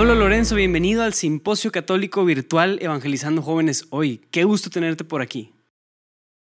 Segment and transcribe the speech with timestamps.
[0.00, 4.24] Pablo Lorenzo, bienvenido al Simposio Católico Virtual Evangelizando Jóvenes Hoy.
[4.30, 5.52] Qué gusto tenerte por aquí.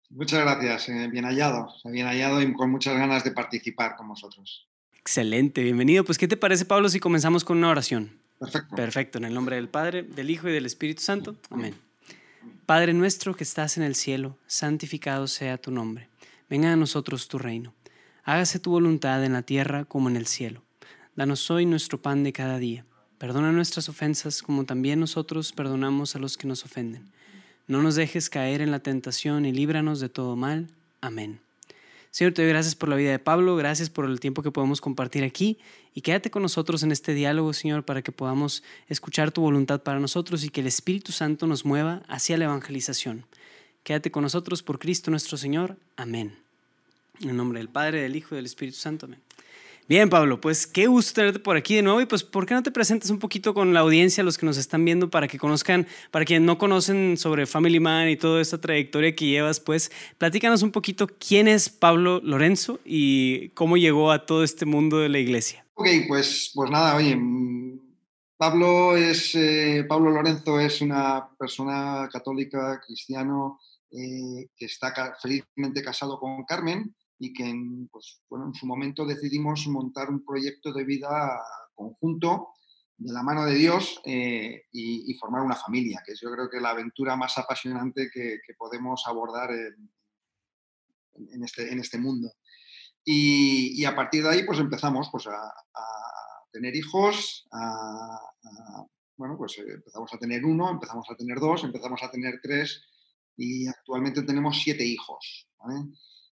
[0.09, 4.69] Muchas gracias, eh, bien hallado, bien hallado y con muchas ganas de participar con vosotros.
[4.97, 6.05] Excelente, bienvenido.
[6.05, 8.17] Pues, ¿qué te parece, Pablo, si comenzamos con una oración?
[8.39, 8.75] Perfecto.
[8.77, 11.35] Perfecto, en el nombre del Padre, del Hijo y del Espíritu Santo.
[11.49, 11.75] Amén.
[12.65, 16.07] Padre nuestro que estás en el cielo, santificado sea tu nombre.
[16.49, 17.73] Venga a nosotros tu reino.
[18.23, 20.63] Hágase tu voluntad en la tierra como en el cielo.
[21.17, 22.85] Danos hoy nuestro pan de cada día
[23.23, 27.09] Perdona nuestras ofensas como también nosotros perdonamos a los que nos ofenden.
[27.69, 30.67] No nos dejes caer en la tentación y líbranos de todo mal.
[30.99, 31.39] Amén.
[32.11, 34.81] Señor, te doy gracias por la vida de Pablo, gracias por el tiempo que podemos
[34.81, 35.57] compartir aquí
[35.95, 40.01] y quédate con nosotros en este diálogo, Señor, para que podamos escuchar tu voluntad para
[40.01, 43.25] nosotros y que el Espíritu Santo nos mueva hacia la evangelización.
[43.83, 45.77] Quédate con nosotros por Cristo nuestro Señor.
[45.95, 46.35] Amén.
[47.21, 49.05] En el nombre del Padre, del Hijo y del Espíritu Santo.
[49.05, 49.21] Amén.
[49.89, 52.63] Bien, Pablo, pues qué gusto tenerte por aquí de nuevo y pues ¿por qué no
[52.63, 55.87] te presentas un poquito con la audiencia, los que nos están viendo, para que conozcan,
[56.09, 60.63] para quienes no conocen sobre Family Man y toda esta trayectoria que llevas, pues platícanos
[60.63, 65.19] un poquito quién es Pablo Lorenzo y cómo llegó a todo este mundo de la
[65.19, 65.65] iglesia.
[65.73, 67.79] Ok, pues, pues nada, oye, mm,
[68.37, 73.59] Pablo, es, eh, Pablo Lorenzo es una persona católica, cristiano,
[73.91, 79.05] eh, que está felizmente casado con Carmen y que en, pues, bueno, en su momento
[79.05, 81.41] decidimos montar un proyecto de vida
[81.73, 82.49] conjunto
[82.97, 86.59] de la mano de Dios eh, y, formar una familia, que es yo creo que
[86.59, 92.29] la aventura más apasionante que, podemos abordar en, este, en este mundo.
[93.05, 95.53] Y, a partir de ahí pues empezamos pues, a,
[96.51, 97.47] tener hijos,
[99.15, 102.83] bueno, pues eh, empezamos a tener uno, empezamos a tener dos, empezamos a tener tres
[103.37, 105.47] y actualmente tenemos siete hijos.
[105.59, 105.85] ¿vale?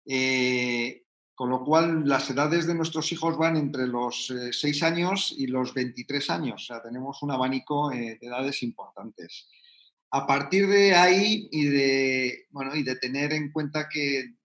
[0.06, 1.04] Eh,
[1.36, 5.48] con lo cual, las edades de nuestros hijos van entre los 6 eh, años y
[5.48, 6.64] los 23 años.
[6.64, 9.50] O sea, tenemos un abanico eh, de edades importantes.
[10.12, 14.36] A partir de ahí y de, bueno, y de tener en cuenta que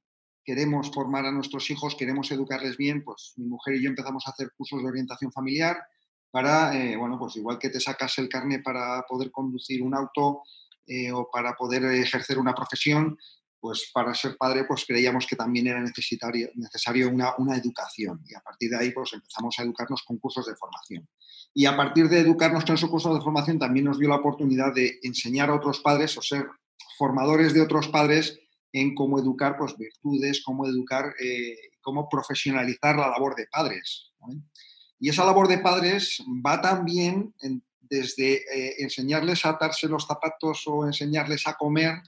[0.43, 4.31] queremos formar a nuestros hijos, queremos educarles bien, pues mi mujer y yo empezamos a
[4.31, 5.77] hacer cursos de orientación familiar
[6.31, 10.43] para, bueno, pues igual que te sacas el carnet para poder conducir un auto
[11.13, 13.19] o para poder ejercer una profesión,
[13.61, 18.35] pues para ser padre pues creíamos que también era necesario, necesario una, una, educación y
[18.35, 21.09] a partir de ahí pues empezamos a educarnos con cursos de formación.
[21.55, 24.75] Y a partir de educarnos con esos cursos de formación también nos dio la oportunidad
[24.75, 26.47] de enseñar a otros padres o ser
[26.99, 28.39] formadores de otros padres
[28.73, 34.13] en cómo educar pues virtudes, cómo educar, eh, cómo profesionalizar la labor de padres.
[35.01, 37.35] Y esa labor de padres va también
[37.81, 42.03] desde eh, enseñarles a atarse los zapatos o enseñarles a comer,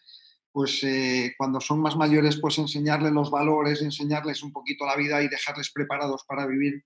[0.52, 5.22] pues eh, cuando son más mayores, pues enseñarles los valores, enseñarles un poquito la vida
[5.22, 6.84] y dejarles preparados para vivir,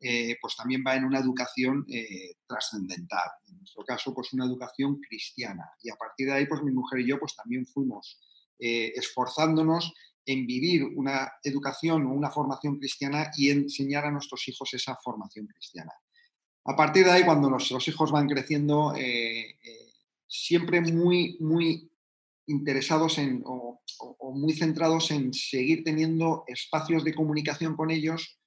[0.00, 3.30] eh, pues también va en una educación eh, trascendental.
[3.48, 5.70] En nuestro caso, pues una educación cristiana.
[5.82, 8.18] Y a partir de ahí, pues mi mujer y yo, pues también fuimos
[8.64, 9.92] esforzándonos
[10.24, 15.48] en vivir una educación o una formación cristiana y enseñar a nuestros hijos esa formación
[15.48, 15.90] cristiana.
[16.66, 18.94] A partir de ahí, cuando nuestros hijos van creciendo,
[20.28, 21.91] siempre muy, muy
[22.46, 23.80] interesados en, o,
[24.34, 28.38] muy centrados en seguir teniendo espacios de comunicación con ellos,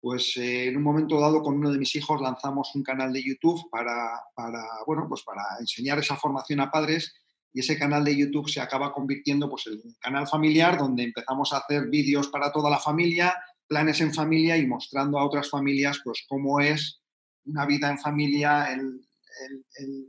[0.00, 3.22] pues eh, en un momento dado con uno de mis hijos lanzamos un canal de
[3.22, 7.14] YouTube para, para, bueno, pues para enseñar esa formación a padres
[7.52, 11.52] y ese canal de YouTube se acaba convirtiendo pues, en un canal familiar donde empezamos
[11.52, 13.34] a hacer vídeos para toda la familia,
[13.66, 17.00] planes en familia y mostrando a otras familias pues cómo es
[17.46, 18.68] una vida en familia,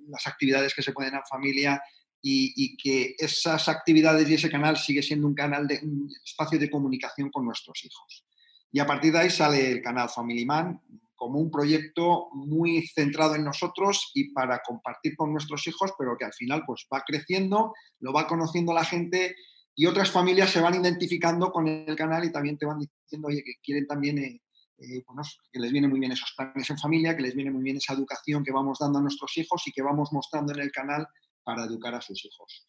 [0.08, 1.82] las actividades que se pueden en familia,
[2.22, 6.70] y, que esas actividades y ese canal sigue siendo un canal de un espacio de
[6.70, 8.26] comunicación con nuestros hijos.
[8.72, 10.82] Y a partir de ahí sale el canal Family Man
[11.16, 16.26] como un proyecto muy centrado en nosotros y para compartir con nuestros hijos, pero que
[16.26, 19.36] al final pues va creciendo, lo va conociendo la gente
[19.74, 23.54] y otras familias se van identificando con el canal y también te van diciendo, que
[23.64, 24.42] quieren también, eh,
[24.80, 25.04] eh,
[25.52, 27.94] que les viene muy bien esos planes en familia, que les viene muy bien esa
[27.94, 31.08] educación que vamos dando a nuestros hijos y que vamos mostrando en el canal
[31.48, 32.68] para educar a sus hijos.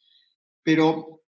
[0.63, 1.23] Pero,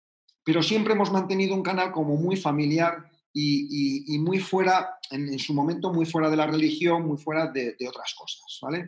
[0.45, 5.91] pero siempre hemos mantenido un canal como muy familiar y, muy fuera, en, su momento
[5.91, 8.87] muy fuera de la religión, muy fuera de, otras cosas, ¿vale?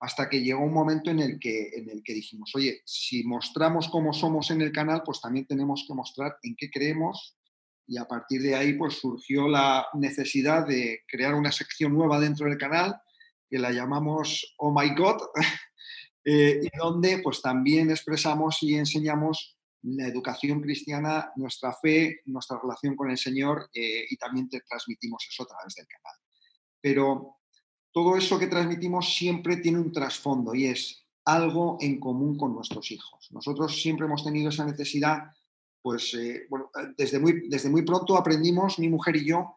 [0.00, 3.88] Hasta que llegó un momento en el, que, en el que dijimos, oye, si mostramos
[3.88, 7.36] cómo somos en el canal, pues también tenemos que mostrar en qué creemos
[7.86, 12.46] y a partir de ahí pues surgió la necesidad de crear una sección nueva dentro
[12.48, 12.96] del canal
[13.50, 15.18] que la llamamos Oh My God,
[16.24, 22.94] Eh, y donde pues también expresamos y enseñamos la educación cristiana, nuestra fe, nuestra relación
[22.94, 26.16] con el Señor eh, y también te transmitimos eso a través del canal.
[26.80, 27.42] Pero,
[27.92, 32.90] todo eso que transmitimos siempre tiene un trasfondo y es algo en común con nuestros
[32.90, 33.28] hijos.
[33.30, 35.24] Nosotros siempre hemos tenido esa necesidad,
[35.82, 36.48] pues eh,
[36.96, 39.54] desde, muy, desde muy pronto aprendimos, mi mujer y yo,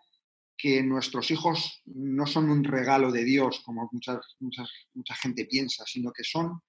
[0.66, 6.12] que nuestros hijos no son un regalo de Dios, como mucha, mucha gente piensa, sino
[6.12, 6.60] que son,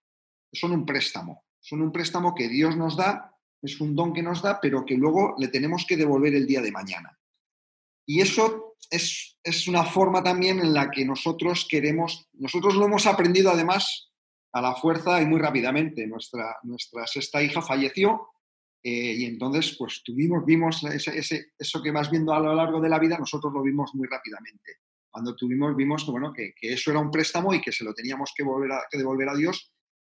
[0.52, 1.46] son un préstamo.
[1.60, 4.96] Son un préstamo que Dios nos da, es un don que nos da, pero que
[4.98, 7.19] luego le tenemos que devolver el día de mañana.
[8.04, 13.06] Y eso es, es una forma también en la que nosotros queremos, nosotros lo hemos
[13.06, 14.12] aprendido además
[14.52, 16.06] a la fuerza y muy rápidamente.
[16.06, 18.28] Nuestra, nuestra sexta hija falleció
[18.88, 22.88] eh, y entonces, pues tuvimos, vimos ese, eso que vas viendo a lo largo de
[22.88, 24.77] la vida, nosotros lo vimos muy rápidamente.
[25.11, 28.33] Cuando tuvimos, vimos que, bueno, que, eso era un préstamo y que se lo teníamos
[28.37, 29.73] que, volver a, que devolver a Dios.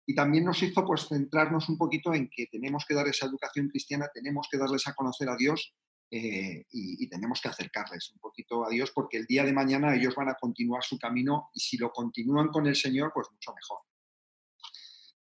[0.05, 3.69] Y también nos hizo pues, centrarnos un poquito en que tenemos que dar esa educación
[3.69, 5.73] cristiana, tenemos que darles a conocer a Dios
[6.11, 10.13] eh, y, tenemos que acercarles un poquito a Dios porque el día de mañana ellos
[10.13, 13.79] van a continuar su camino y si lo continúan con el Señor, pues mucho mejor.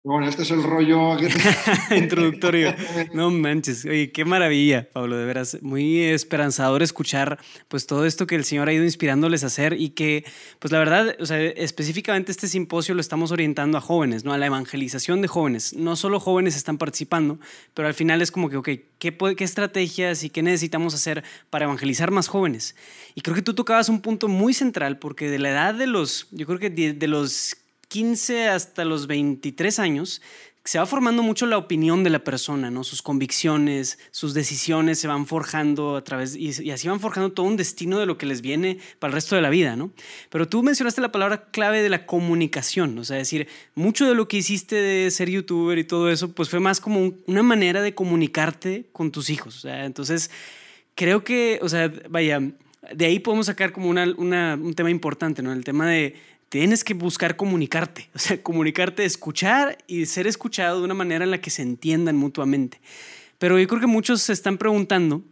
[0.06, 1.16] Bueno, este es el rollo
[1.96, 2.74] introductorio.
[3.14, 8.34] No manches, oye, qué maravilla, Pablo, de veras, muy esperanzador escuchar pues todo esto que
[8.34, 10.24] el Señor ha ido inspirándoles a hacer y que
[10.58, 14.34] pues la verdad, o sea, específicamente este simposio lo estamos orientando a jóvenes, ¿no?
[14.34, 15.72] A la evangelización de jóvenes.
[15.72, 17.38] No solo jóvenes están participando,
[17.72, 18.68] pero al final es como que, ok,
[18.98, 22.76] ¿qué, qué estrategias y qué necesitamos hacer para evangelizar más jóvenes?
[23.14, 26.28] Y creo que tú tocabas un punto muy central porque de la edad de los,
[26.30, 27.56] yo creo que de los
[27.94, 30.20] 15 hasta los 23 años,
[30.64, 32.82] se va formando mucho la opinión de la persona, ¿no?
[32.82, 37.56] Sus convicciones, sus decisiones se van forjando a través, y, así van forjando todo un
[37.56, 39.92] destino de lo que les viene para el resto de la vida, ¿no?
[40.28, 43.46] Pero tú mencionaste la palabra clave de la comunicación, o sea, decir,
[43.76, 47.12] mucho de lo que hiciste de ser youtuber y todo eso, pues fue más como
[47.28, 50.32] una manera de comunicarte con tus hijos, o sea, entonces,
[50.96, 52.40] creo que, o sea, vaya,
[52.92, 55.52] de ahí podemos sacar como una, un tema importante, ¿no?
[55.52, 60.84] El tema de tienes que buscar comunicarte, o sea, comunicarte, escuchar y ser escuchado de
[60.84, 62.80] una manera en la que se entiendan mutuamente.
[63.38, 65.24] Pero yo creo que muchos se están preguntando,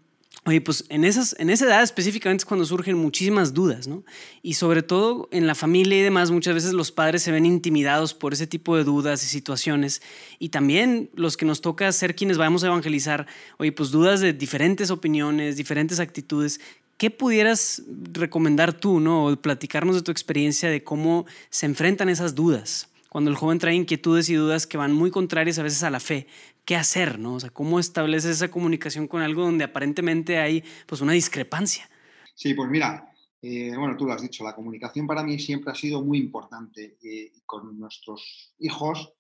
[0.44, 4.02] oye, pues en, esas, en esa edad específicamente es cuando surgen muchísimas dudas, ¿no?
[4.42, 8.14] Y sobre todo en la familia y demás, muchas veces los padres se ven intimidados
[8.14, 10.02] por ese tipo de dudas y situaciones.
[10.40, 13.28] Y también los que nos toca ser quienes vamos a evangelizar,
[13.58, 16.60] oye, pues dudas de diferentes opiniones, diferentes actitudes
[17.02, 17.82] ¿Qué pudieras
[18.12, 19.26] recomendar tú, no?
[19.26, 22.92] O platicarnos de tu experiencia de cómo se enfrentan esas dudas.
[23.08, 25.98] Cuando el joven trae inquietudes y dudas que van muy contrarias a veces a la
[25.98, 26.28] fe,
[26.64, 27.34] ¿qué hacer, no?
[27.34, 31.90] O sea, ¿cómo estableces esa comunicación con algo donde aparentemente hay pues una discrepancia?
[32.36, 33.12] Sí, pues mira,
[33.42, 36.98] eh, bueno, tú lo has dicho, la comunicación para mí siempre ha sido muy importante.
[37.02, 39.12] Eh, con nuestros hijos,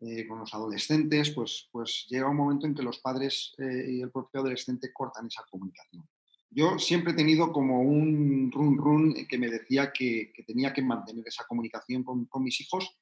[0.00, 4.10] eh, con los adolescentes, pues, pues llega un momento en que los padres y el
[4.10, 6.08] propio adolescente cortan esa comunicación.
[6.50, 11.26] Yo siempre he tenido como un run run que me decía que, tenía que mantener
[11.26, 12.96] esa comunicación con, mis hijos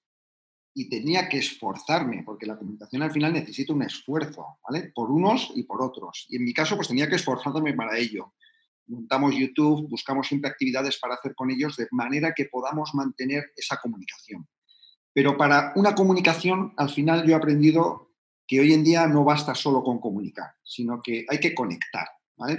[0.74, 4.90] y tenía que esforzarme, porque la comunicación al final necesita un esfuerzo, ¿vale?
[4.94, 6.26] Por unos y por otros.
[6.28, 8.34] Y en mi caso, pues tenía que esforzarme para ello.
[8.88, 13.78] Montamos YouTube, buscamos siempre actividades para hacer con ellos de manera que podamos mantener esa
[13.80, 14.46] comunicación.
[15.12, 18.12] Pero para una comunicación, al final yo he aprendido
[18.46, 22.06] que hoy en día no basta solo con comunicar, sino que hay que conectar.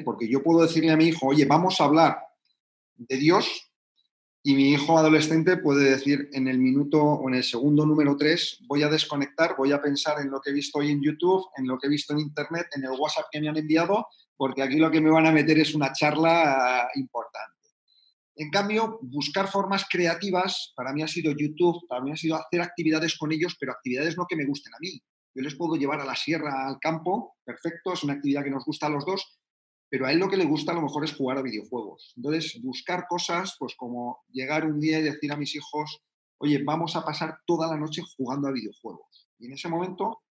[0.03, 2.17] Porque yo puedo decirle a mi hijo, oye, vamos a hablar
[2.96, 3.72] de Dios
[4.43, 8.60] y mi hijo adolescente puede decir en el minuto o en el segundo número 3,
[8.67, 11.67] voy a desconectar, voy a pensar en lo que he visto hoy en YouTube, en
[11.67, 14.07] lo que he visto en Internet, en el WhatsApp que me han enviado,
[14.38, 17.57] porque aquí lo que me van a meter es una charla importante.
[18.36, 22.62] En cambio, buscar formas creativas, para mí ha sido YouTube, para mí ha sido hacer
[22.62, 25.01] actividades con ellos, pero actividades no que me gusten a mí.
[25.36, 28.63] Yo les puedo llevar a la sierra, al campo, perfecto, es una actividad que nos
[28.63, 29.39] gusta a los dos,
[29.89, 32.13] pero a él lo que le gusta a lo mejor es jugar a videojuegos.
[32.17, 36.01] Entonces, buscar cosas, pues como llegar un día y decir a mis hijos,
[36.39, 39.27] oye, vamos a pasar toda la noche jugando a videojuegos.
[39.39, 40.24] Y en ese momento,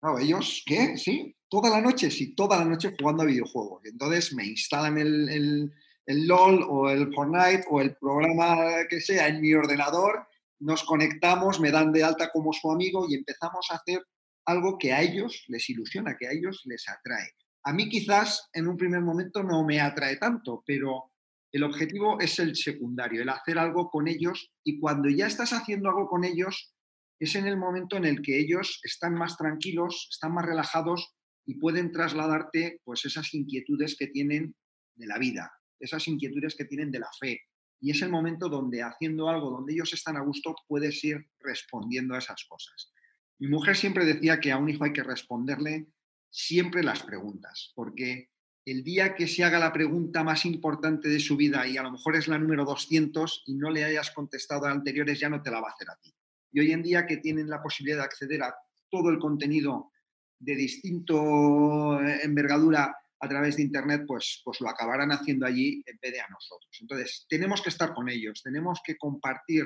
[0.00, 0.96] claro, ellos, ¿qué?
[0.96, 3.82] Sí, toda la noche, sí, toda la noche jugando a videojuegos.
[3.84, 5.72] Y entonces me instalan el, el,
[6.06, 10.26] el LOL o el Fortnite o el programa que sea en mi ordenador,
[10.60, 14.00] nos conectamos, me dan de alta como su amigo y empezamos a hacer
[14.44, 17.32] algo que a ellos les ilusiona, que a ellos les atrae.
[17.64, 21.12] A mí quizás en un primer momento no me atrae tanto, pero
[21.52, 25.90] el objetivo es el secundario, el hacer algo con ellos y cuando ya estás haciendo
[25.90, 26.74] algo con ellos
[27.20, 31.14] es en el momento en el que ellos están más tranquilos, están más relajados
[31.46, 34.56] y pueden trasladarte pues esas inquietudes que tienen
[34.96, 37.38] de la vida, esas inquietudes que tienen de la fe.
[37.80, 42.14] Y es el momento donde haciendo algo donde ellos están a gusto puedes ir respondiendo
[42.14, 42.92] a esas cosas.
[43.38, 45.86] Mi mujer siempre decía que a un hijo hay que responderle
[46.32, 48.30] siempre las preguntas, porque
[48.64, 51.92] el día que se haga la pregunta más importante de su vida y a lo
[51.92, 55.50] mejor es la número 200 y no le hayas contestado a anteriores, ya no te
[55.50, 56.14] la va a hacer a ti.
[56.52, 58.54] Y hoy en día que tienen la posibilidad de acceder a
[58.90, 59.90] todo el contenido
[60.38, 65.98] de distinto eh, envergadura a través de Internet, pues, pues lo acabarán haciendo allí en
[66.00, 66.76] vez de a nosotros.
[66.80, 69.64] Entonces, tenemos que estar con ellos, tenemos que compartir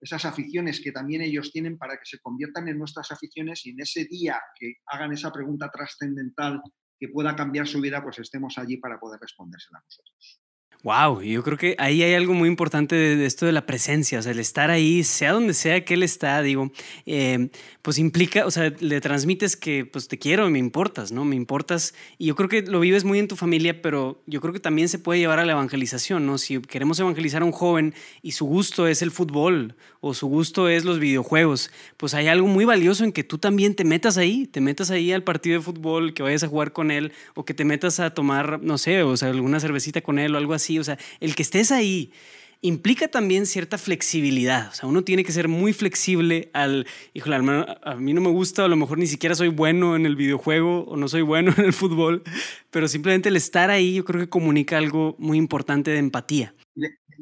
[0.00, 3.80] esas aficiones que también ellos tienen para que se conviertan en nuestras aficiones y en
[3.80, 6.62] ese día que hagan esa pregunta trascendental
[6.98, 10.40] que pueda cambiar su vida, pues estemos allí para poder respondérsela a nosotros.
[10.84, 14.22] Wow, yo creo que ahí hay algo muy importante de, esto de la presencia, o
[14.22, 16.70] sea, el estar ahí, sea donde sea que él está, digo,
[17.04, 17.48] eh,
[17.82, 21.24] pues implica, o sea, le transmites que pues te quiero, me importas, ¿no?
[21.24, 24.52] Me importas y yo creo que lo vives muy en tu familia, pero yo creo
[24.52, 26.38] que también se puede llevar a la evangelización, ¿no?
[26.38, 27.92] Si queremos evangelizar a un joven
[28.22, 32.46] y su gusto es el fútbol o su gusto es los videojuegos, pues hay algo
[32.46, 35.64] muy valioso en que tú también te metas ahí, te metas ahí al partido de
[35.64, 39.02] fútbol, que vayas a jugar con él o que te metas a tomar, no sé,
[39.02, 42.12] o sea, alguna cervecita con él o algo así o sea, el que estés ahí
[42.60, 44.68] implica también cierta flexibilidad.
[44.68, 48.64] O sea, uno tiene que ser muy flexible al, híjole, a mí no me gusta,
[48.64, 51.66] a lo mejor ni siquiera soy bueno en el videojuego o no soy bueno en
[51.66, 52.22] el fútbol,
[52.70, 56.54] pero simplemente el estar ahí yo creo que comunica algo muy importante de empatía.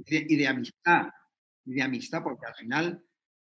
[0.08, 1.06] Y de, amistad,
[1.64, 3.02] y de amistad, porque al final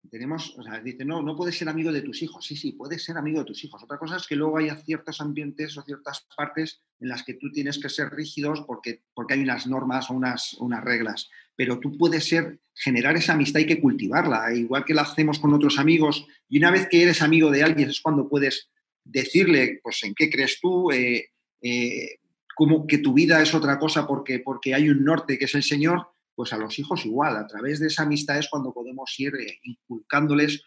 [0.09, 2.45] tenemos, dice, no, no puedes ser amigo de tus hijos.
[2.45, 3.81] Sí, sí, puedes ser amigo de tus hijos.
[3.83, 7.51] Otra cosa es que luego haya ciertos ambientes o ciertas partes en las que tú
[7.51, 11.29] tienes que ser rígidos porque, porque hay unas normas o unas, unas reglas.
[11.55, 15.53] Pero tú puedes ser, generar esa amistad, hay que cultivarla, igual que la hacemos con
[15.53, 16.25] otros amigos.
[16.49, 18.69] Y una vez que eres amigo de alguien es cuando puedes
[19.03, 21.29] decirle, pues, en qué crees tú, eh,
[21.61, 22.19] eh,
[22.55, 25.63] como que tu vida es otra cosa porque, porque hay un norte que es el
[25.63, 29.33] Señor pues a los hijos igual, a través de esa amistad es cuando podemos ir
[29.35, 30.63] eh, inculcándoles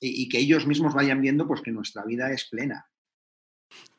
[0.00, 2.86] y, que ellos mismos vayan viendo pues que nuestra vida es plena.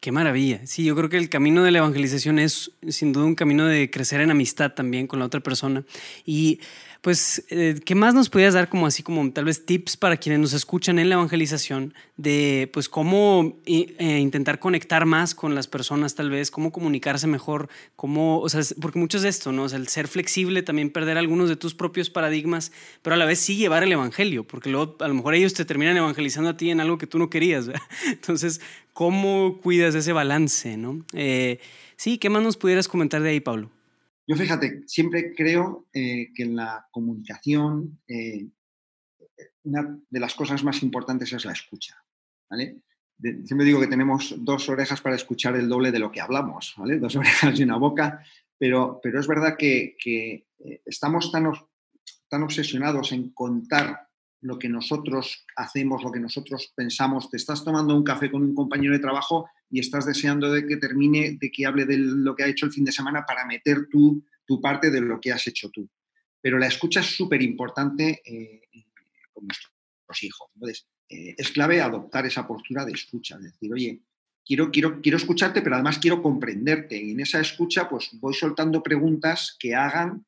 [0.01, 0.67] Qué maravilla.
[0.67, 3.89] Sí, yo creo que el camino de la evangelización es sin duda un camino de
[3.89, 5.85] crecer en amistad también con la otra persona.
[6.25, 6.59] Y
[7.03, 10.39] pues, eh, ¿qué más nos podías dar como así, como tal vez tips para quienes
[10.39, 16.15] nos escuchan en la evangelización de, pues, cómo eh, intentar conectar más con las personas
[16.15, 17.67] tal vez, cómo comunicarse mejor,
[17.98, 19.63] cómo, o sea, porque mucho es esto, ¿no?
[19.63, 23.25] O sea, el ser flexible, también perder algunos de tus propios paradigmas, pero a la
[23.25, 26.55] vez sí llevar el evangelio, porque luego a lo mejor ellos te terminan evangelizando a
[26.55, 27.83] ti en algo que tú no querías, ¿verdad?
[28.07, 28.62] Entonces,
[28.93, 31.03] ¿cómo cuidas ese balance, ¿no?
[31.12, 31.60] Eh,
[31.98, 33.72] sí, ¿qué más nos pudieras comentar de ahí, Pablo?
[34.25, 38.48] Yo fíjate, siempre creo eh, que en la comunicación eh,
[39.63, 42.03] una de las cosas más importantes es la escucha.
[42.50, 42.82] ¿vale?
[43.46, 47.00] siempre digo que tenemos dos orejas para escuchar el doble de lo que hablamos, ¿vale?
[47.00, 48.24] dos orejas y una boca,
[48.58, 51.51] pero, pero es verdad que, que eh, estamos tan,
[52.27, 54.08] tan obsesionados en contar
[54.42, 57.30] lo que nosotros hacemos, lo que nosotros pensamos.
[57.30, 60.77] Te estás tomando un café con un compañero de trabajo y estás deseando de que
[60.77, 63.88] termine, de que hable de lo que ha hecho el fin de semana para meter
[63.89, 65.89] tú tu parte de lo que has hecho tú.
[66.39, 68.62] Pero la escucha es súper importante eh,
[69.34, 70.48] con nuestros hijos.
[70.53, 74.03] Entonces, eh, es clave adoptar esa postura de escucha, decir, oye,
[74.46, 76.96] quiero, quiero, quiero escucharte, pero además quiero comprenderte.
[76.96, 80.24] Y en esa escucha, pues voy soltando preguntas que hagan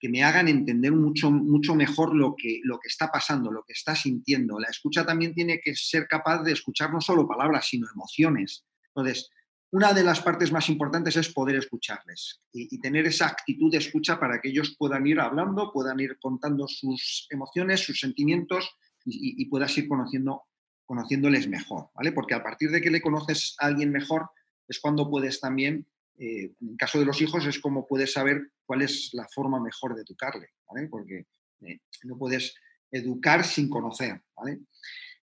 [0.00, 3.74] que me hagan entender mucho, mucho mejor lo que, lo que está pasando, lo que
[3.74, 4.58] está sintiendo.
[4.58, 8.64] La escucha también tiene que ser capaz de escuchar no solo palabras, sino emociones.
[8.94, 9.30] Entonces,
[9.72, 14.18] una de las partes más importantes es poder escucharles y, tener esa actitud de escucha
[14.18, 19.76] para que ellos puedan ir hablando, puedan ir contando sus emociones, sus sentimientos y, puedas
[19.78, 20.42] ir conociendo,
[20.84, 22.10] conociéndoles mejor, ¿vale?
[22.10, 24.30] Porque a partir de que le conoces a alguien mejor
[24.66, 25.86] es cuando puedes también
[26.18, 29.58] eh, en el caso de los hijos es como puedes saber cuál es la forma
[29.58, 30.88] mejor de educarle, ¿vale?
[30.88, 31.26] Porque
[31.62, 32.54] eh, no puedes
[32.90, 34.60] educar sin conocer, ¿vale?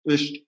[0.05, 0.45] Entonces,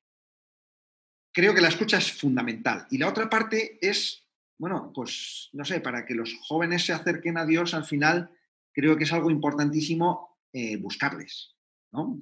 [1.37, 2.87] creo que la escucha es fundamental.
[2.91, 4.27] Y la otra parte es,
[4.57, 8.31] bueno, pues, no sé, para que los jóvenes se acerquen a Dios, al final
[8.73, 11.55] creo que es algo importantísimo eh, buscarles,
[11.93, 12.19] ¿no?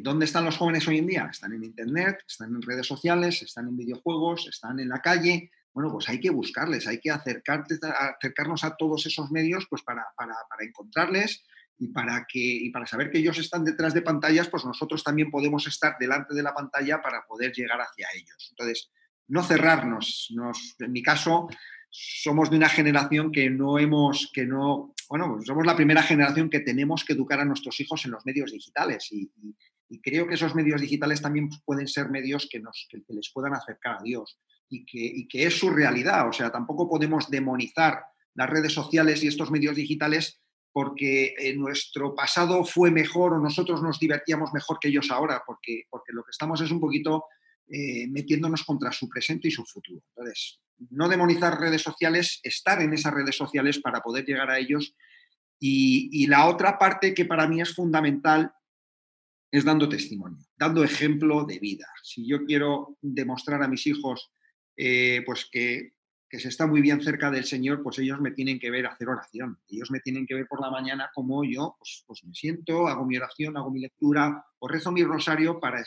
[0.00, 1.28] ¿Dónde están los jóvenes hoy en día?
[1.30, 5.92] Están en Internet, están en redes sociales, están en videojuegos, están en la calle, bueno,
[5.92, 10.04] pues hay que buscarles, hay que acercarnos a todos esos medios pues para,
[10.60, 11.44] encontrarles
[11.78, 15.30] y para, que, y para saber que ellos están detrás de pantallas, pues nosotros también
[15.30, 18.48] podemos estar delante de la pantalla para poder llegar hacia ellos.
[18.50, 18.90] Entonces,
[19.28, 20.34] no cerrarnos.
[20.78, 21.48] en mi caso,
[21.90, 26.60] somos de una generación que no hemos, que no, bueno, somos la primera generación que
[26.60, 29.30] tenemos que educar a nuestros hijos en los medios digitales y,
[30.02, 33.96] creo que esos medios digitales también pueden ser medios que, nos, que les puedan acercar
[33.98, 36.28] a Dios y que, es su realidad.
[36.28, 38.04] O sea, tampoco podemos demonizar
[38.34, 40.40] las redes sociales y estos medios digitales
[40.72, 46.12] porque nuestro pasado fue mejor o nosotros nos divertíamos mejor que ellos ahora, porque, porque
[46.12, 47.24] lo que estamos es un poquito
[47.70, 50.02] eh, metiéndonos contra su presente y su futuro.
[50.08, 50.58] Entonces,
[50.90, 54.94] no demonizar redes sociales, estar en esas redes sociales para poder llegar a ellos.
[55.60, 58.52] Y, la otra parte que para mí es fundamental
[59.50, 61.86] es dando testimonio, dando ejemplo de vida.
[62.02, 64.30] Si yo quiero demostrar a mis hijos
[64.76, 65.92] eh, pues que,
[66.30, 69.58] se está muy bien cerca del Señor, pues ellos me tienen que ver hacer oración.
[69.68, 73.06] Ellos me tienen que ver por la mañana como yo pues, pues me siento, hago
[73.06, 75.82] mi oración, hago mi lectura o rezo mi rosario para,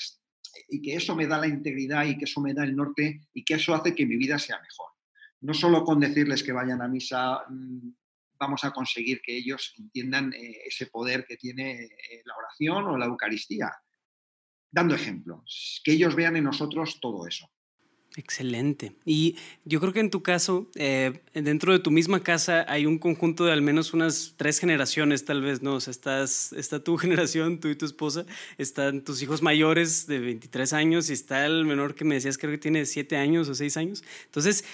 [0.69, 3.43] y que eso me da la integridad y que eso me da el norte y
[3.43, 4.87] que eso hace que mi vida sea mejor.
[5.41, 7.89] No solo con decirles que vayan a misa mm,
[8.41, 12.97] vamos a conseguir que ellos entiendan eh, ese poder que tiene eh, la oración o
[12.97, 13.71] la Eucaristía,
[14.71, 17.51] dando ejemplos, que ellos vean en nosotros todo eso.
[18.17, 18.91] Excelente.
[19.05, 22.99] Y yo creo que en tu caso, eh, dentro de tu misma casa hay un
[22.99, 25.75] conjunto de al menos unas tres generaciones, tal vez, ¿no?
[25.75, 28.25] O sea, estás, está tu generación, tú y tu esposa,
[28.57, 32.51] están tus hijos mayores de 23 años y está el menor que me decías, creo
[32.51, 34.03] que tiene 7 años o 6 años.
[34.25, 34.65] Entonces,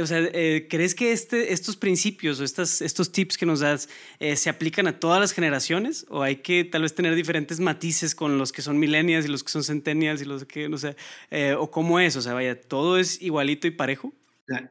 [0.00, 3.88] o sea, eh, ¿crees que este, estos principios o estas, estos tips que nos das
[4.18, 6.06] eh, se aplican a todas las generaciones?
[6.08, 9.44] ¿O hay que tal vez tener diferentes matices con los que son millennials y los
[9.44, 10.96] que son centennials y los que, no sé,
[11.30, 12.16] eh, o cómo es?
[12.16, 14.12] O sea, vaya, ¿todo es igualito y parejo?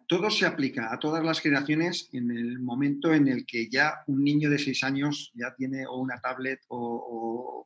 [0.08, 4.24] Todo se aplica a todas las generaciones en el momento en el que ya un
[4.24, 7.66] niño de seis años ya tiene o una tablet o, o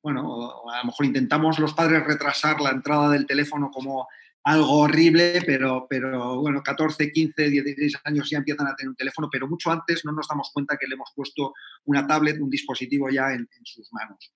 [0.00, 4.06] bueno, a lo mejor intentamos los padres retrasar la entrada del teléfono como
[4.42, 9.28] algo horrible, pero, pero bueno, 14, 15, 16 años ya empiezan a tener un teléfono,
[9.30, 11.52] pero mucho antes no nos damos cuenta que le hemos puesto
[11.84, 14.32] una tablet, un dispositivo ya en, sus manos.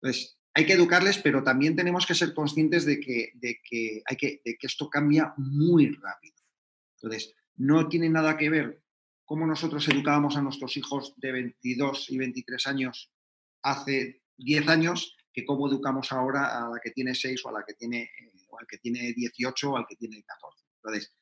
[0.00, 4.16] Entonces, hay que educarles, pero también tenemos que ser conscientes de que, de que, hay
[4.16, 6.36] que, de que esto cambia muy rápido.
[6.96, 8.82] Entonces, no tiene nada que ver
[9.24, 13.12] cómo nosotros educábamos a nuestros hijos de 22 y 23 años
[13.62, 17.64] hace 10 años que cómo educamos ahora a la que tiene 6 o a la
[17.66, 20.64] que tiene eh, al que tiene 18 o al que tiene 14.
[20.76, 21.12] Entonces,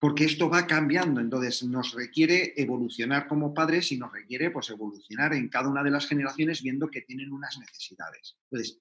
[0.00, 5.34] porque esto va cambiando, entonces nos requiere evolucionar como padres y nos requiere pues, evolucionar
[5.34, 8.38] en cada una de las generaciones viendo que tienen unas necesidades.
[8.50, 8.80] Entonces,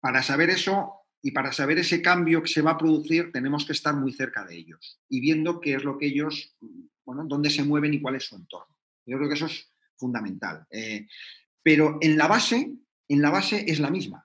[0.00, 3.72] para saber eso y para saber ese cambio que se va a producir, tenemos que
[3.72, 6.54] estar muy cerca de ellos y viendo qué es lo que ellos,
[7.04, 8.76] bueno, dónde se mueven y cuál es su entorno.
[9.06, 10.66] Yo creo que eso es fundamental.
[10.70, 11.08] Eh,
[11.62, 12.72] pero en la base,
[13.08, 14.24] en la base es la misma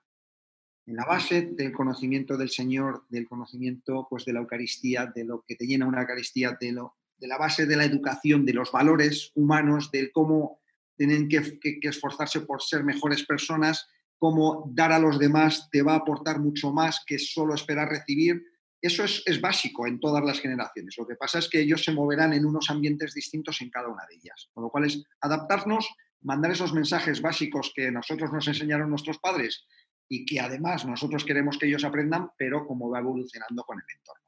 [0.90, 5.44] en la base del conocimiento del Señor, del conocimiento pues, de la Eucaristía, de lo
[5.46, 8.72] que te llena una Eucaristía, de, lo, de la base de la educación, de los
[8.72, 10.60] valores humanos, del cómo
[10.96, 13.86] tienen que, esforzarse por ser mejores personas,
[14.18, 18.42] cómo dar a los demás te va a aportar mucho más que solo esperar recibir.
[18.82, 20.96] Eso es, es, básico en todas las generaciones.
[20.98, 24.02] Lo que pasa es que ellos se moverán en unos ambientes distintos en cada una
[24.10, 24.48] de ellas.
[24.52, 25.88] Con lo cual es adaptarnos,
[26.22, 29.66] mandar esos mensajes básicos que nosotros nos enseñaron nuestros padres
[30.10, 34.20] y que además nosotros queremos que ellos aprendan, pero como va evolucionando con el entorno.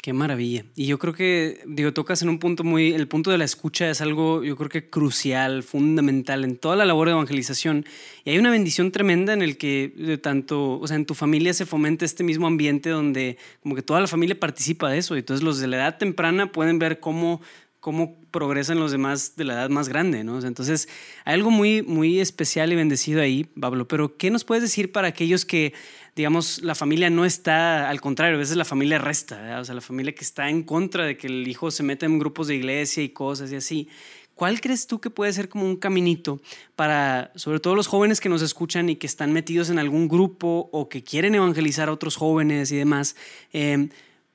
[0.00, 0.64] Qué maravilla.
[0.74, 3.90] Y yo creo que, digo, tocas en un punto muy, el punto de la escucha
[3.90, 7.84] es algo, yo creo que crucial, fundamental en toda la labor de evangelización.
[8.24, 11.52] Y hay una bendición tremenda en el que de tanto, o sea, en tu familia
[11.52, 15.14] se fomenta este mismo ambiente donde como que toda la familia participa de eso.
[15.14, 17.42] Y entonces los de la edad temprana pueden ver cómo
[17.88, 20.38] cómo progresan los demás de la edad más grande, ¿no?
[20.44, 20.90] Entonces,
[21.24, 25.08] hay algo muy, muy especial y bendecido ahí, Pablo, pero ¿qué nos puedes decir para
[25.08, 25.72] aquellos que,
[26.14, 29.80] digamos, la familia no está, al contrario, a veces la familia resta, o sea, la
[29.80, 33.02] familia que está en contra de que el hijo se meta en grupos de iglesia
[33.02, 33.88] y cosas y así?
[34.34, 36.42] ¿Cuál crees tú que puede ser como un caminito
[36.76, 40.68] para, sobre todo los jóvenes que nos escuchan y que están metidos en algún grupo
[40.72, 43.16] o que quieren evangelizar a otros jóvenes y demás?
[43.54, 43.88] Eh,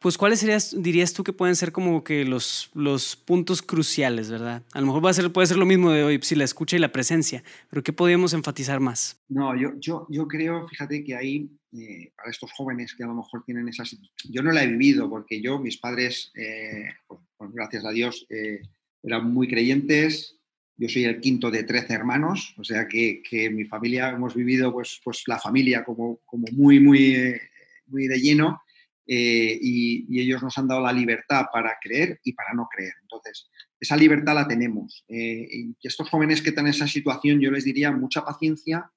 [0.04, 4.62] pues ¿cuáles serías, dirías tú que pueden ser como que los, los puntos cruciales, verdad?
[4.74, 6.76] A lo mejor va a ser, puede ser lo mismo de hoy, si la escucha
[6.76, 9.24] y la presencia, pero ¿qué podríamos enfatizar más?
[9.30, 13.13] No, yo, yo, yo creo, fíjate que ahí, eh, para estos jóvenes que a lo
[13.13, 13.96] mejor tienen esas...
[14.30, 18.28] Yo no la he vivido porque yo, mis padres, eh, pues, pues, gracias a Dios,
[18.30, 18.62] eh,
[19.04, 20.38] eran muy creyentes,
[20.76, 24.74] yo soy el quinto de 13 hermanos, o sea que, que mi familia hemos vivido
[24.74, 27.39] pues, pues la familia como, como muy, muy,
[27.88, 28.60] muy de lleno
[29.06, 32.94] eh, y, ellos nos han dado la libertad para creer y para no creer.
[33.02, 35.04] Entonces, esa libertad la tenemos.
[35.08, 38.92] Eh, y estos jóvenes que están en esa situación, yo les diría mucha paciencia,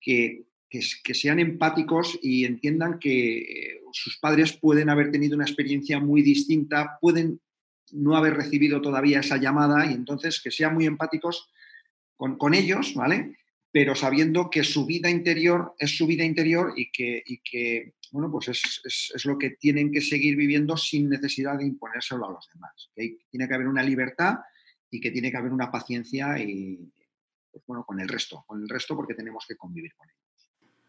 [0.00, 6.22] que, que, sean empáticos y entiendan que sus padres pueden haber tenido una experiencia muy
[6.22, 7.40] distinta, pueden
[7.92, 11.52] no haber recibido todavía esa llamada y entonces que sean muy empáticos
[12.16, 13.36] con, con ellos, ¿vale?
[13.72, 19.24] Pero sabiendo que su vida interior es su vida interior y que, bueno, pues es,
[19.24, 22.90] lo que tienen que seguir viviendo sin necesidad de imponérselo a los demás.
[22.94, 24.36] Tiene que haber una libertad
[24.90, 26.92] y que tiene que haber una paciencia y,
[27.50, 30.21] pues bueno, con el resto, con el resto porque tenemos que convivir con ellos.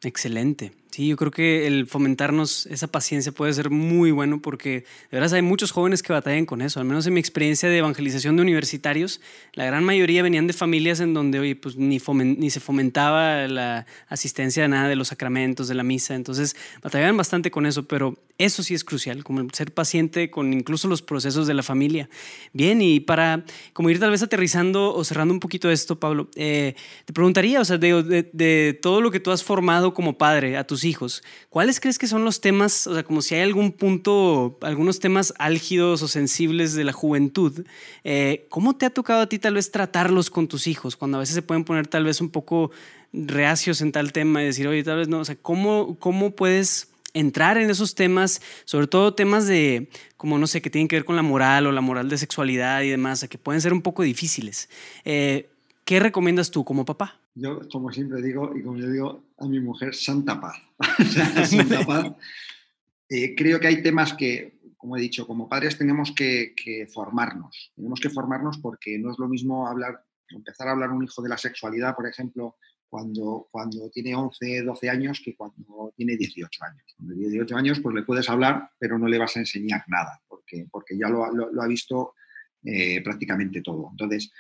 [0.04, 0.72] Excelente.
[0.94, 5.34] Sí, yo creo que el fomentarnos esa paciencia puede ser muy bueno porque de verdad
[5.34, 6.80] hay muchos jóvenes que batallan con eso.
[6.80, 9.20] Al menos en mi experiencia de evangelización de universitarios,
[9.54, 11.98] la gran mayoría venían de familias en donde oye, pues, ni,
[12.38, 16.14] ni se fomentaba la asistencia de nada de los sacramentos, de la misa.
[16.14, 20.88] Entonces batallaban bastante con eso, pero eso sí es crucial, como ser paciente con incluso
[20.88, 22.08] los procesos de la familia.
[22.52, 26.76] Bien, y para como ir tal vez aterrizando o cerrando un poquito esto, Pablo, eh,
[27.06, 30.58] te preguntaría, o sea, de, de, de todo lo que tú has formado como padre
[30.58, 33.72] a tus hijos, ¿cuáles crees que son los temas, o sea, como si hay algún
[33.72, 37.66] punto, algunos temas álgidos o sensibles de la juventud,
[38.04, 41.20] eh, ¿cómo te ha tocado a ti tal vez tratarlos con tus hijos, cuando a
[41.22, 42.72] veces se pueden poner tal vez un poco
[43.14, 46.90] reacios en tal tema y decir, oye, tal vez no, o sea, ¿cómo, cómo puedes
[47.14, 51.06] entrar en esos temas, sobre todo temas de, como no sé, que tienen que ver
[51.06, 54.04] con la moral o la moral de sexualidad y demás, que pueden ser un poco
[54.04, 54.70] difíciles.
[55.06, 55.50] Eh,
[55.86, 57.20] ¿Qué recomiendas tú como papá?
[57.36, 60.58] Yo, como siempre digo, y como yo digo a mi mujer, santa paz.
[61.50, 62.14] santa paz.
[63.10, 66.54] Eh, creo que hay temas que, como he dicho, como padres tenemos que,
[66.92, 67.72] formarnos.
[67.76, 71.30] Tenemos que formarnos porque no es lo mismo hablar, empezar a hablar un hijo de
[71.30, 76.84] la sexualidad, por ejemplo, cuando, cuando tiene 11, 12 años que cuando tiene 18 años.
[76.96, 80.22] Cuando tiene 18 años, pues le puedes hablar, pero no le vas a enseñar nada,
[80.28, 82.14] porque, porque ya lo, ha visto
[82.64, 83.90] eh, prácticamente todo.
[83.92, 84.32] Entonces,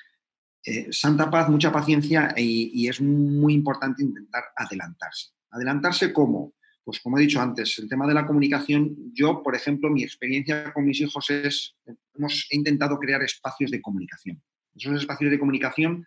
[0.65, 5.32] eh, santa paz, mucha paciencia y, es muy importante intentar adelantarse.
[5.52, 6.54] ¿Adelantarse cómo?
[6.86, 10.73] Pues como he dicho antes, el tema de la comunicación, yo, por ejemplo, mi experiencia
[10.73, 11.76] con mis hijos es,
[12.15, 14.41] hemos intentado crear espacios de comunicación.
[14.76, 16.06] Esos espacios de comunicación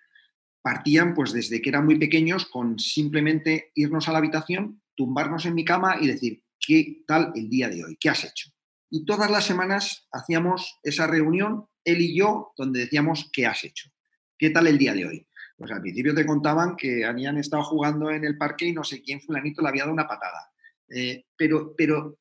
[0.63, 5.55] partían pues desde que eran muy pequeños con simplemente irnos a la habitación, tumbarnos en
[5.55, 7.97] mi cama y decir, ¿qué tal el día de hoy?
[8.01, 8.51] ¿Qué has hecho?
[8.91, 13.91] Y todas las semanas hacíamos esa reunión, él y yo, donde decíamos, ¿qué has hecho?
[14.39, 15.27] ¿Qué tal el día de hoy?
[15.57, 19.01] Pues al principio te contaban que habían estado jugando en el parque y no sé
[19.01, 20.51] quién fulanito le había dado una patada.
[20.91, 22.19] Eh, pero, pero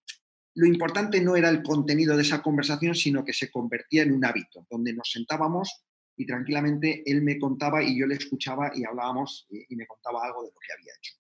[0.54, 4.24] lo importante no era el contenido de esa conversación, sino que se convertía en un
[4.24, 5.84] hábito, donde nos sentábamos
[6.16, 10.26] y tranquilamente él me contaba y yo le escuchaba y hablábamos y, y me contaba
[10.26, 11.16] algo de lo que había hecho.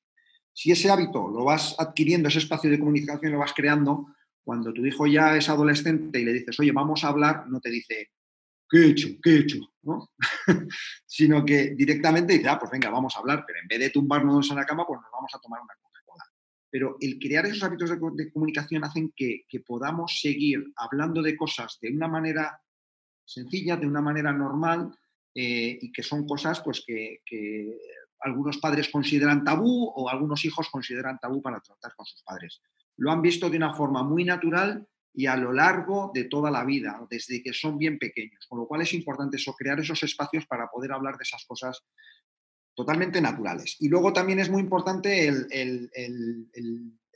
[0.54, 4.08] Si ese hábito lo vas adquiriendo, ese espacio de comunicación lo vas creando,
[4.46, 7.70] cuando tu hijo ya es adolescente y le dices, oye, vamos a hablar, no te
[7.70, 8.12] dice,
[8.76, 9.08] ¿qué he hecho?
[9.24, 9.60] ¿Qué he hecho?
[9.84, 10.12] ¿no?
[11.06, 14.50] Sino que directamente dice, ah, pues venga, vamos a hablar, pero en vez de tumbarnos
[14.50, 16.24] en la cama, pues nos vamos a tomar una Coca-Cola.
[16.70, 21.92] Pero el crear esos hábitos de, comunicación hacen que, podamos seguir hablando de cosas de
[21.92, 22.60] una manera
[23.24, 24.94] sencilla, de una manera normal,
[25.34, 27.22] eh, y que son cosas pues, que
[28.22, 32.62] algunos padres consideran tabú o algunos hijos consideran tabú para tratar con sus padres.
[32.98, 36.64] Lo han visto de una forma muy natural y a lo largo de toda la
[36.66, 38.46] vida, desde que son bien pequeños.
[38.48, 41.84] Con lo cual es importante eso, crear esos espacios para poder hablar de esas cosas
[42.76, 43.78] totalmente naturales.
[43.80, 46.60] Y luego también es muy importante el,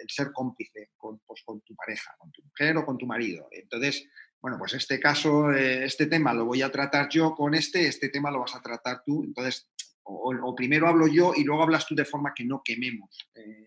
[0.07, 3.47] ser cómplice con, pues, con, tu pareja, con tu mujer o con tu marido.
[3.51, 4.07] Entonces,
[4.41, 8.07] bueno, pues este caso, eh, este tema lo voy a tratar yo con este, este
[8.07, 9.23] tema lo vas a tratar tú.
[9.25, 9.69] Entonces,
[10.03, 13.65] o, primero hablo yo y luego hablas tú de forma que no quememos eh,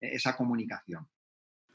[0.00, 1.08] esa comunicación.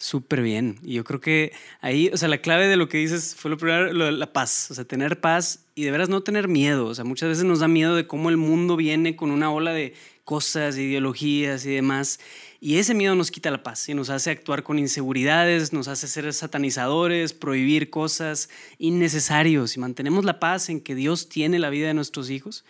[0.02, 0.80] Súper bien.
[0.82, 3.58] Y yo creo que ahí, o sea, la clave de lo que dices fue lo
[3.58, 4.72] primero, la paz.
[4.72, 6.88] O sea, tener paz y de veras no tener miedo.
[6.88, 9.74] O sea, muchas veces nos da miedo de cómo el mundo viene con una ola
[9.74, 12.20] de cosas, ideologías y demás.
[12.63, 16.08] Y ese miedo nos quita la paz y nos hace actuar con inseguridades, nos hace
[16.08, 19.76] ser satanizadores, prohibir cosas innecesarios.
[19.76, 22.63] Y mantenemos la paz en que Dios tiene la vida de nuestros hijos,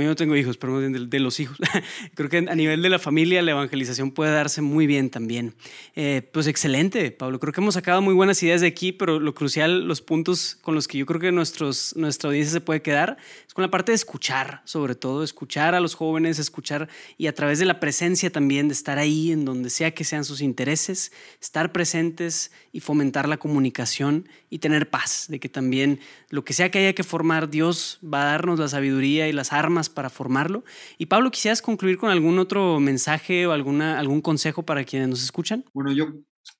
[0.00, 1.56] yo no tengo hijos, pero de, de los hijos.
[2.14, 5.54] Creo que a nivel de la familia la evangelización puede darse muy bien también.
[5.94, 7.38] Eh, pues excelente, Pablo.
[7.38, 10.74] Creo que hemos sacado muy buenas ideas de aquí, pero lo crucial, los puntos con
[10.74, 13.92] los que yo creo que nuestros, nuestra audiencia se puede quedar es con la parte
[13.92, 18.30] de escuchar, sobre todo, escuchar a los jóvenes, escuchar y a través de la presencia
[18.30, 23.28] también, de estar ahí en donde sea que sean sus intereses, estar presentes y fomentar
[23.28, 27.50] la comunicación y tener paz, de que también lo que sea que haya que formar,
[27.50, 30.64] Dios va a darnos la sabiduría y las armas para formarlo.
[30.96, 35.22] Y Pablo, ¿quisieras concluir con algún otro mensaje o alguna, algún consejo para quienes nos
[35.22, 35.64] escuchan?
[35.74, 36.06] Bueno, yo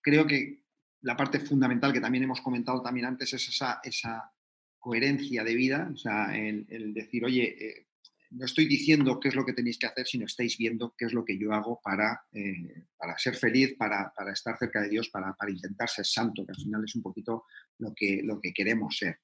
[0.03, 0.65] creo que
[1.01, 4.33] la parte fundamental que también hemos comentado también antes es esa, esa
[4.79, 7.87] coherencia de vida, o sea, el, decir, oye, eh,
[8.35, 11.13] no estoy diciendo qué es lo que tenéis que hacer, sino estáis viendo qué es
[11.13, 15.09] lo que yo hago para, eh, para ser feliz, para, para, estar cerca de Dios,
[15.09, 17.45] para, para, intentar ser santo, que al final es un poquito
[17.79, 19.21] lo que, lo que queremos ser.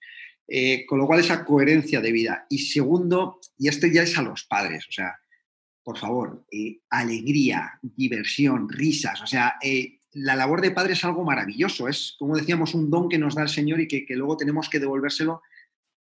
[0.47, 2.47] Eh, con lo cual, esa coherencia de vida.
[2.49, 5.19] Y segundo, y esto ya es a los padres, o sea,
[5.83, 9.57] por favor, eh, alegría, diversión, risas, o sea,
[10.13, 13.43] la labor de padre es algo maravilloso, es, como decíamos, un don que nos da
[13.43, 15.43] el Señor y que, luego tenemos que devolvérselo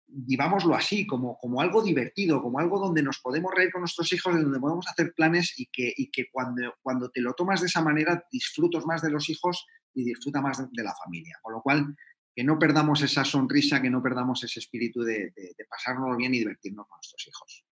[0.08, 4.34] vivámoslo así, como, como algo divertido, como algo donde nos podemos reír con nuestros hijos,
[4.34, 8.24] donde podemos hacer planes y que, que cuando, cuando te lo tomas de esa manera
[8.32, 11.38] disfrutas más de los hijos y disfruta más de, la familia.
[11.42, 11.96] Con lo cual,
[12.34, 16.34] que no perdamos esa sonrisa, que no perdamos ese espíritu de, de, de pasárnoslo bien
[16.34, 17.67] y divertirnos con nuestros hijos.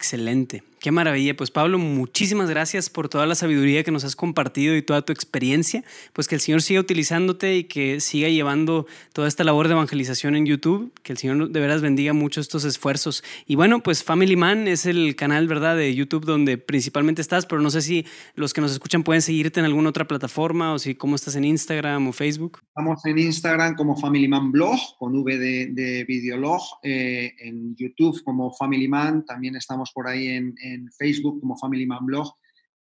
[0.00, 1.36] Excelente, qué maravilla.
[1.36, 5.12] Pues Pablo, muchísimas gracias por toda la sabiduría que nos has compartido y toda tu
[5.12, 5.84] experiencia.
[6.14, 10.36] Pues que el Señor siga utilizándote y que siga llevando toda esta labor de evangelización
[10.36, 10.90] en YouTube.
[11.02, 13.22] Que el Señor de veras bendiga mucho estos esfuerzos.
[13.46, 17.60] Y bueno, pues Family Man es el canal, ¿verdad?, de YouTube donde principalmente estás, pero
[17.60, 20.94] no sé si los que nos escuchan pueden seguirte en alguna otra plataforma o si
[20.94, 22.60] cómo estás en Instagram o Facebook.
[22.68, 28.22] Estamos en Instagram como Family Man Blog, con V de, de Videolog, eh, en YouTube
[28.24, 30.54] como Family Man, también estamos por ahí en,
[30.98, 32.34] Facebook como Family Man Blog.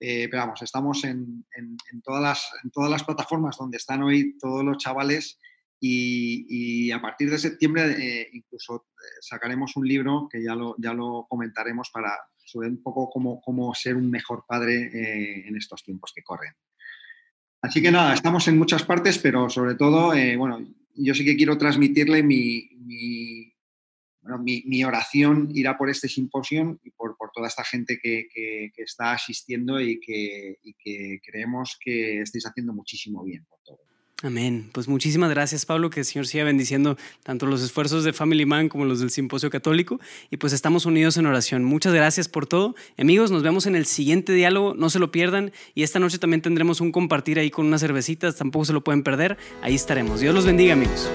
[0.01, 1.47] Eh, pero vamos, estamos en,
[2.03, 2.51] todas
[2.91, 5.39] las, plataformas donde están hoy todos los chavales
[5.81, 10.93] y, a partir de septiembre eh, incluso eh, sacaremos un libro que ya lo, ya
[10.93, 16.13] lo comentaremos para sobre un poco cómo, cómo ser un mejor padre en estos tiempos
[16.15, 16.53] que corren.
[17.63, 21.57] Así que nada, estamos en muchas partes, pero sobre todo, bueno, yo sí que quiero
[21.57, 23.52] transmitirle mi, mi,
[24.87, 30.59] oración irá por este simposio y por, toda esta gente que, está asistiendo y que,
[31.25, 33.79] creemos que estáis haciendo muchísimo bien por todo.
[34.25, 34.71] Amén.
[34.73, 38.69] Pues muchísimas gracias, Pablo, que el Señor siga bendiciendo tanto los esfuerzos de Family Man
[38.69, 39.99] como los del Simposio Católico.
[40.31, 41.65] Y pues estamos unidos en oración.
[41.65, 42.77] Muchas gracias por todo.
[42.97, 44.75] Amigos, nos vemos en el siguiente diálogo.
[44.75, 45.51] No se lo pierdan.
[45.75, 48.37] Y esta noche también tendremos un compartir ahí con unas cervecitas.
[48.37, 49.39] Tampoco se lo pueden perder.
[49.61, 50.21] Ahí estaremos.
[50.21, 51.11] Dios los bendiga, amigos.